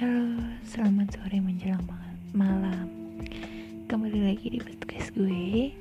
[0.00, 0.32] Halo,
[0.64, 1.84] selamat sore menjelang
[2.32, 2.88] malam.
[3.84, 5.76] Kembali lagi di podcast gue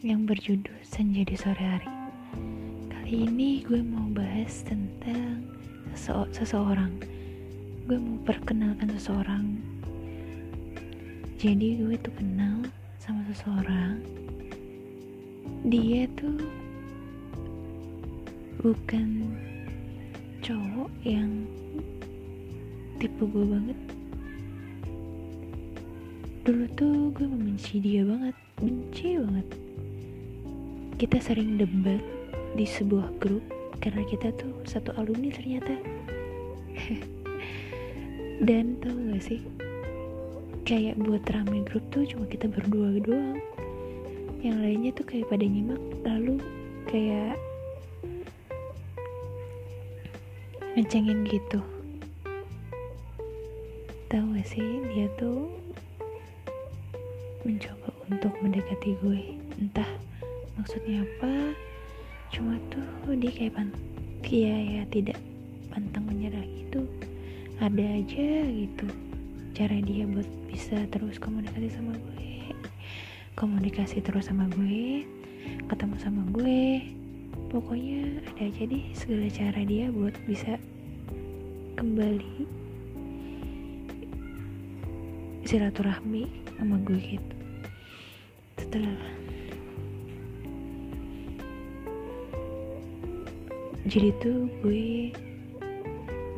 [0.00, 1.92] Yang berjudul Senja di Sore Hari.
[2.88, 5.44] Kali ini gue mau bahas tentang
[5.92, 6.96] sese seseorang.
[7.84, 9.52] Gue mau perkenalkan seseorang.
[11.36, 12.64] Jadi gue tuh kenal
[13.04, 14.00] sama seseorang.
[15.68, 16.40] Dia tuh
[18.64, 19.28] bukan
[20.40, 21.44] cowok yang
[22.98, 23.78] tipe gue banget.
[26.44, 29.48] Dulu tuh gue membenci dia banget benci banget.
[31.00, 32.00] Kita sering debat
[32.54, 33.42] di sebuah grup
[33.82, 35.74] karena kita tuh satu alumni ternyata.
[38.46, 39.40] Dan tau gak sih
[40.64, 43.40] kayak buat rame grup tuh cuma kita berdua doang.
[44.44, 46.36] Yang lainnya tuh kayak pada nyimak lalu
[46.88, 47.40] kayak
[50.74, 51.62] ngecengin gitu
[54.14, 54.62] tahu gak sih
[54.94, 55.50] dia tuh
[57.42, 59.34] mencoba untuk mendekati gue.
[59.58, 59.90] Entah
[60.54, 61.50] maksudnya apa
[62.30, 63.74] cuma tuh dia kayak pan
[64.22, 65.18] ya ya tidak
[65.74, 66.86] pantang menyerah gitu.
[67.58, 68.86] Ada aja gitu
[69.50, 72.54] cara dia buat bisa terus komunikasi sama gue.
[73.34, 75.02] Komunikasi terus sama gue
[75.66, 76.86] ketemu sama gue.
[77.50, 80.54] Pokoknya ada aja deh segala cara dia buat bisa
[81.74, 82.63] kembali
[85.44, 86.24] silaturahmi
[86.56, 87.36] sama gue gitu.
[88.56, 88.96] Setelah
[93.84, 95.12] jadi tuh gue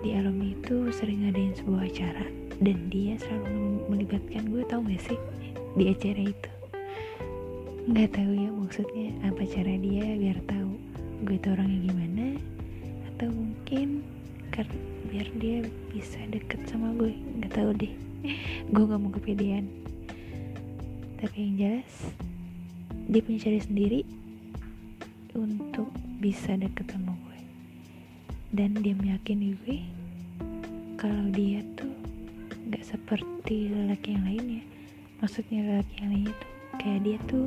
[0.03, 2.27] di alumni itu sering ngadain sebuah acara
[2.59, 5.19] dan dia selalu melibatkan gue tau gak sih?
[5.79, 6.51] Di acara itu.
[7.87, 10.75] Nggak tahu ya maksudnya apa cara dia biar tahu
[11.23, 12.27] gue tuh orangnya gimana
[13.15, 14.03] atau mungkin
[14.57, 14.77] karena
[15.13, 15.57] biar dia
[15.93, 17.13] bisa deket sama gue.
[17.13, 17.93] Nggak tahu deh.
[18.73, 19.69] Gue gak mau kepedean.
[21.21, 21.95] Tapi yang jelas
[23.07, 24.01] dia punya cara sendiri
[25.37, 27.41] untuk bisa deket sama gue.
[28.51, 29.79] Dan dia meyakini gue
[30.97, 31.93] kalau dia tuh
[32.73, 34.63] gak seperti lelaki yang lainnya
[35.23, 37.47] maksudnya lelaki yang lainnya tuh kayak dia tuh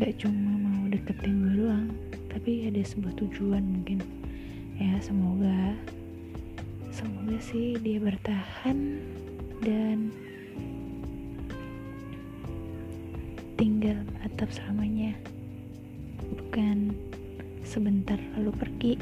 [0.00, 1.86] gak cuma mau deketin gue doang
[2.32, 4.00] tapi ada sebuah tujuan mungkin
[4.80, 5.76] ya semoga
[6.88, 8.96] semoga sih dia bertahan
[9.60, 10.08] dan
[13.60, 15.12] tinggal atap selamanya.
[16.32, 16.96] Bukan
[17.60, 18.92] sebentar lalu pergi